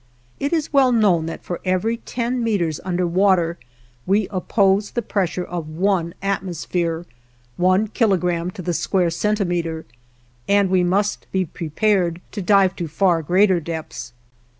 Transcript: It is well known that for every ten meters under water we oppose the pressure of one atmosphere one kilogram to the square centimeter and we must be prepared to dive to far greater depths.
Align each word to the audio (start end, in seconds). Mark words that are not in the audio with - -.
It 0.39 0.51
is 0.51 0.73
well 0.73 0.91
known 0.91 1.27
that 1.27 1.43
for 1.43 1.61
every 1.63 1.97
ten 1.97 2.43
meters 2.43 2.79
under 2.83 3.05
water 3.05 3.59
we 4.07 4.27
oppose 4.31 4.89
the 4.89 5.03
pressure 5.03 5.43
of 5.43 5.69
one 5.69 6.15
atmosphere 6.23 7.05
one 7.55 7.87
kilogram 7.87 8.49
to 8.49 8.63
the 8.63 8.73
square 8.73 9.11
centimeter 9.11 9.85
and 10.47 10.71
we 10.71 10.83
must 10.83 11.27
be 11.31 11.45
prepared 11.45 12.19
to 12.31 12.41
dive 12.41 12.75
to 12.77 12.87
far 12.87 13.21
greater 13.21 13.59
depths. 13.59 14.13